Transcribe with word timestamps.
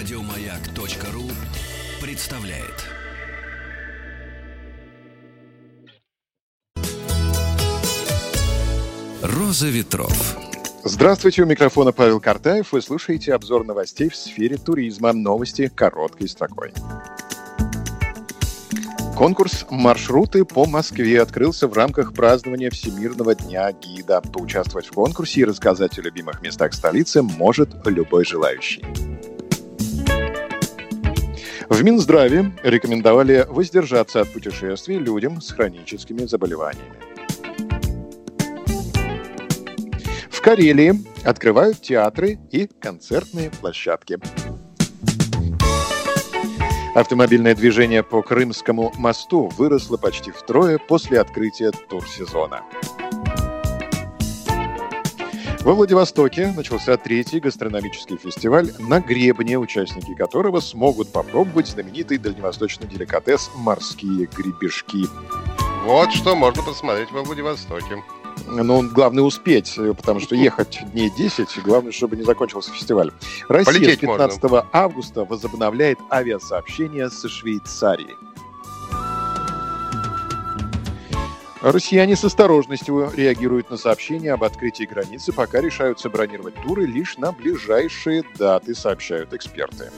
Радиомаяк.ру 0.00 1.24
представляет. 2.00 2.86
Роза 9.20 9.68
ветров. 9.68 10.38
Здравствуйте, 10.84 11.42
у 11.42 11.46
микрофона 11.46 11.92
Павел 11.92 12.18
Картаев. 12.18 12.72
Вы 12.72 12.80
слушаете 12.80 13.34
обзор 13.34 13.66
новостей 13.66 14.08
в 14.08 14.16
сфере 14.16 14.56
туризма. 14.56 15.12
Новости 15.12 15.68
короткой 15.68 16.30
строкой. 16.30 16.72
Конкурс 19.18 19.66
«Маршруты 19.68 20.46
по 20.46 20.64
Москве» 20.64 21.20
открылся 21.20 21.68
в 21.68 21.74
рамках 21.74 22.14
празднования 22.14 22.70
Всемирного 22.70 23.34
дня 23.34 23.70
гида. 23.72 24.22
Поучаствовать 24.22 24.86
в 24.86 24.92
конкурсе 24.92 25.42
и 25.42 25.44
рассказать 25.44 25.98
о 25.98 26.00
любимых 26.00 26.40
местах 26.40 26.72
столицы 26.72 27.20
может 27.20 27.68
любой 27.84 28.24
желающий. 28.24 28.82
В 31.70 31.84
Минздраве 31.84 32.50
рекомендовали 32.64 33.46
воздержаться 33.48 34.20
от 34.20 34.28
путешествий 34.32 34.98
людям 34.98 35.40
с 35.40 35.52
хроническими 35.52 36.26
заболеваниями. 36.26 36.96
В 40.28 40.40
Карелии 40.40 40.94
открывают 41.24 41.80
театры 41.80 42.40
и 42.50 42.66
концертные 42.66 43.52
площадки. 43.52 44.18
Автомобильное 46.96 47.54
движение 47.54 48.02
по 48.02 48.20
Крымскому 48.20 48.92
мосту 48.98 49.48
выросло 49.56 49.96
почти 49.96 50.32
втрое 50.32 50.76
после 50.76 51.20
открытия 51.20 51.70
турсезона. 51.70 52.62
Во 55.62 55.74
Владивостоке 55.74 56.54
начался 56.56 56.96
третий 56.96 57.38
гастрономический 57.38 58.16
фестиваль 58.16 58.72
на 58.78 59.00
гребне, 59.00 59.58
участники 59.58 60.14
которого 60.14 60.60
смогут 60.60 61.12
попробовать 61.12 61.68
знаменитый 61.68 62.16
дальневосточный 62.16 62.88
деликатес 62.88 63.50
«Морские 63.56 64.26
гребешки». 64.26 65.06
Вот 65.84 66.12
что 66.12 66.34
можно 66.34 66.62
посмотреть 66.62 67.10
во 67.12 67.22
Владивостоке. 67.22 68.02
Ну, 68.46 68.90
главное 68.90 69.22
успеть, 69.22 69.76
потому 69.98 70.20
что 70.20 70.34
ехать 70.34 70.80
дней 70.92 71.10
10, 71.10 71.62
главное, 71.62 71.92
чтобы 71.92 72.16
не 72.16 72.22
закончился 72.22 72.72
фестиваль. 72.72 73.12
Россия 73.48 73.74
Полететь 73.74 73.98
с 73.98 74.00
15 74.00 74.40
августа 74.72 75.26
возобновляет 75.26 75.98
авиасообщение 76.10 77.10
со 77.10 77.28
Швейцарией. 77.28 78.16
Россияне 81.62 82.16
с 82.16 82.24
осторожностью 82.24 83.10
реагируют 83.14 83.70
на 83.70 83.76
сообщения 83.76 84.32
об 84.32 84.44
открытии 84.44 84.84
границы, 84.84 85.32
пока 85.32 85.60
решаются 85.60 86.08
бронировать 86.08 86.54
туры 86.54 86.86
лишь 86.86 87.18
на 87.18 87.32
ближайшие 87.32 88.24
даты, 88.38 88.74
сообщают 88.74 89.34
эксперты. 89.34 89.90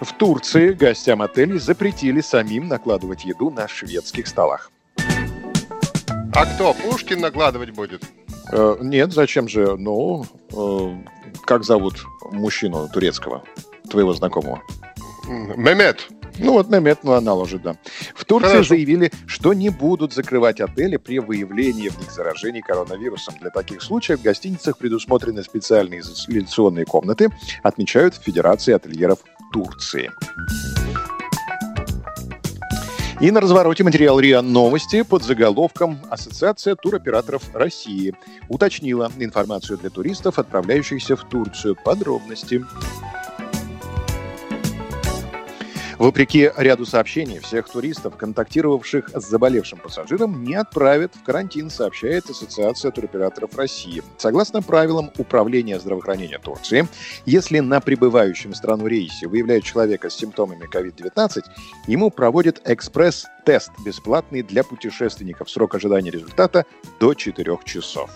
В 0.00 0.12
Турции 0.14 0.72
гостям 0.72 1.22
отелей 1.22 1.58
запретили 1.58 2.20
самим 2.20 2.66
накладывать 2.66 3.24
еду 3.24 3.50
на 3.50 3.68
шведских 3.68 4.26
столах. 4.26 4.72
А 6.34 6.44
кто, 6.44 6.74
Пушкин 6.74 7.20
накладывать 7.20 7.70
будет? 7.70 8.02
Э, 8.52 8.76
нет, 8.80 9.12
зачем 9.12 9.48
же? 9.48 9.76
Ну, 9.76 10.26
э, 10.52 10.96
как 11.44 11.64
зовут 11.64 12.04
мужчину 12.32 12.88
турецкого, 12.92 13.44
твоего 13.88 14.12
знакомого? 14.12 14.62
Мемет. 15.28 16.08
Ну 16.38 16.52
вот 16.52 16.68
Мемет, 16.68 16.98
ну 17.02 17.12
она 17.12 17.34
да. 17.62 17.76
В 18.14 18.24
Турции 18.24 18.48
Хорошо. 18.48 18.68
заявили, 18.70 19.10
что 19.26 19.54
не 19.54 19.70
будут 19.70 20.12
закрывать 20.12 20.60
отели 20.60 20.96
при 20.96 21.18
выявлении 21.18 21.88
в 21.88 21.98
них 21.98 22.10
заражений 22.10 22.60
коронавирусом. 22.60 23.34
Для 23.40 23.50
таких 23.50 23.82
случаев 23.82 24.20
в 24.20 24.22
гостиницах 24.22 24.76
предусмотрены 24.78 25.42
специальные 25.42 26.00
изоляционные 26.00 26.84
комнаты, 26.84 27.30
отмечают 27.62 28.14
в 28.14 28.22
Федерации 28.22 28.74
ательеров 28.74 29.20
Турции. 29.52 30.10
И 33.18 33.30
на 33.30 33.40
развороте 33.40 33.82
материал 33.82 34.20
РИА 34.20 34.42
Новости 34.42 35.00
под 35.00 35.22
заголовком 35.22 35.98
«Ассоциация 36.10 36.76
туроператоров 36.76 37.42
России» 37.54 38.14
уточнила 38.50 39.10
информацию 39.18 39.78
для 39.78 39.88
туристов, 39.88 40.38
отправляющихся 40.38 41.16
в 41.16 41.24
Турцию. 41.24 41.76
Подробности. 41.82 42.62
Вопреки 45.98 46.50
ряду 46.56 46.84
сообщений, 46.84 47.38
всех 47.38 47.68
туристов, 47.68 48.16
контактировавших 48.16 49.10
с 49.14 49.28
заболевшим 49.28 49.78
пассажиром, 49.78 50.44
не 50.44 50.54
отправят 50.54 51.14
в 51.14 51.22
карантин, 51.22 51.70
сообщает 51.70 52.28
Ассоциация 52.28 52.90
туроператоров 52.90 53.56
России. 53.56 54.02
Согласно 54.18 54.60
правилам 54.60 55.10
Управления 55.16 55.80
здравоохранения 55.80 56.38
Турции, 56.38 56.86
если 57.24 57.60
на 57.60 57.80
прибывающем 57.80 58.52
в 58.52 58.56
страну 58.56 58.86
рейсе 58.86 59.26
выявляют 59.26 59.64
человека 59.64 60.10
с 60.10 60.16
симптомами 60.16 60.68
COVID-19, 60.70 61.42
ему 61.86 62.10
проводят 62.10 62.60
экспресс-тест, 62.64 63.70
бесплатный 63.84 64.42
для 64.42 64.64
путешественников. 64.64 65.48
Срок 65.48 65.76
ожидания 65.76 66.10
результата 66.10 66.66
до 67.00 67.14
4 67.14 67.58
часов. 67.64 68.10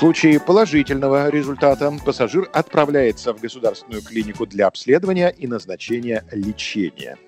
Случае 0.00 0.40
положительного 0.40 1.28
результата 1.28 1.92
пассажир 2.02 2.48
отправляется 2.54 3.34
в 3.34 3.40
государственную 3.42 4.00
клинику 4.00 4.46
для 4.46 4.66
обследования 4.66 5.28
и 5.28 5.46
назначения 5.46 6.24
лечения. 6.32 7.18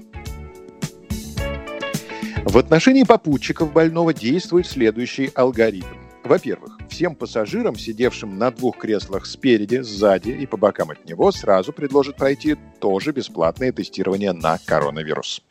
В 2.46 2.56
отношении 2.56 3.02
попутчиков 3.02 3.74
больного 3.74 4.14
действует 4.14 4.66
следующий 4.66 5.30
алгоритм. 5.34 5.98
Во-первых, 6.24 6.78
всем 6.88 7.14
пассажирам, 7.14 7.76
сидевшим 7.76 8.38
на 8.38 8.50
двух 8.50 8.78
креслах 8.78 9.26
спереди, 9.26 9.82
сзади 9.82 10.30
и 10.30 10.46
по 10.46 10.56
бокам 10.56 10.92
от 10.92 11.04
него, 11.04 11.30
сразу 11.30 11.74
предложат 11.74 12.16
пройти 12.16 12.56
тоже 12.80 13.12
бесплатное 13.12 13.70
тестирование 13.72 14.32
на 14.32 14.56
коронавирус. 14.64 15.42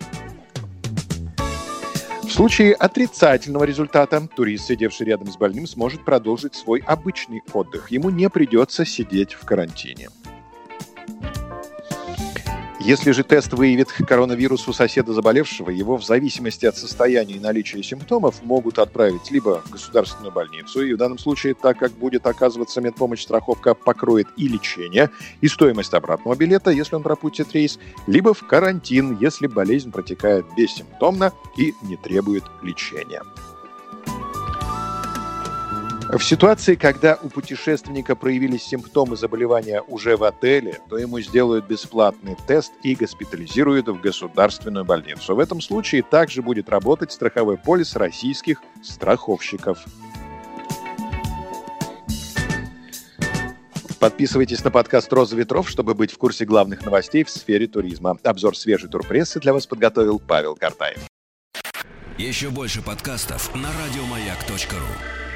В 2.32 2.34
случае 2.34 2.74
отрицательного 2.76 3.66
результата 3.66 4.26
турист, 4.34 4.68
сидевший 4.68 5.06
рядом 5.08 5.28
с 5.28 5.36
больным, 5.36 5.68
сможет 5.68 6.06
продолжить 6.06 6.56
свой 6.56 6.80
обычный 6.80 7.44
отдых. 7.52 7.92
Ему 7.92 8.10
не 8.10 8.30
придется 8.30 8.86
сидеть 8.86 9.34
в 9.34 9.46
карантине. 9.46 10.08
Если 12.84 13.12
же 13.12 13.24
тест 13.24 13.54
выявит 13.54 13.90
коронавирус 13.92 14.68
у 14.68 14.74
соседа 14.74 15.14
заболевшего, 15.14 15.70
его 15.70 15.98
в 15.98 16.04
зависимости 16.04 16.66
от 16.66 16.76
состояния 16.76 17.36
и 17.36 17.40
наличия 17.40 17.84
симптомов 17.84 18.42
могут 18.42 18.80
отправить 18.80 19.30
либо 19.30 19.62
в 19.66 19.70
государственную 19.70 20.32
больницу, 20.32 20.82
и 20.82 20.94
в 20.94 20.98
данном 20.98 21.20
случае, 21.20 21.54
так 21.54 21.78
как 21.78 21.92
будет 21.92 22.26
оказываться 22.26 22.82
медпомощь, 22.82 23.22
страховка 23.22 23.76
покроет 23.76 24.28
и 24.36 24.48
лечение, 24.48 25.12
и 25.42 25.48
стоимость 25.48 25.94
обратного 25.94 26.36
билета, 26.36 26.72
если 26.72 26.96
он 26.96 27.04
пропустит 27.04 27.54
рейс, 27.54 27.78
либо 28.08 28.34
в 28.34 28.48
карантин, 28.48 29.16
если 29.22 29.46
болезнь 29.46 29.92
протекает 29.92 30.46
бессимптомно 30.58 31.34
и 31.58 31.76
не 31.84 31.98
требует 31.98 32.44
лечения. 32.64 33.22
В 36.12 36.20
ситуации, 36.20 36.76
когда 36.76 37.18
у 37.24 37.30
путешественника 37.30 38.18
проявились 38.18 38.64
симптомы 38.64 39.16
заболевания 39.16 39.82
уже 39.82 40.18
в 40.18 40.26
отеле, 40.26 40.82
то 40.90 40.98
ему 40.98 41.22
сделают 41.22 41.68
бесплатный 41.68 42.36
тест 42.48 42.74
и 42.84 42.96
госпитализируют 42.96 43.88
в 43.88 44.02
государственную 44.02 44.84
больницу. 44.84 45.34
В 45.36 45.40
этом 45.40 45.62
случае 45.62 46.04
также 46.04 46.42
будет 46.42 46.68
работать 46.68 47.14
страховой 47.14 47.58
полис 47.58 47.96
российских 47.96 48.62
страховщиков. 48.84 49.80
Подписывайтесь 53.98 54.66
на 54.66 54.72
подкаст 54.72 55.14
«Роза 55.14 55.38
ветров», 55.38 55.70
чтобы 55.70 55.94
быть 55.94 56.12
в 56.12 56.18
курсе 56.18 56.44
главных 56.44 56.84
новостей 56.84 57.24
в 57.24 57.30
сфере 57.30 57.68
туризма. 57.68 58.18
Обзор 58.22 58.58
свежей 58.58 58.90
турпрессы 58.90 59.40
для 59.40 59.54
вас 59.54 59.66
подготовил 59.66 60.20
Павел 60.20 60.58
Картаев. 60.58 61.00
Еще 62.18 62.50
больше 62.50 62.82
подкастов 62.82 63.56
на 63.56 63.70
радиомаяк.ру. 63.70 65.31